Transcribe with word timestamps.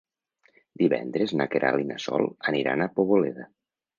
Divendres 0.81 1.33
na 1.41 1.47
Queralt 1.55 1.85
i 1.85 1.85
na 1.91 1.99
Sol 2.05 2.27
aniran 2.53 2.81
a 2.87 2.91
Poboleda. 2.97 3.49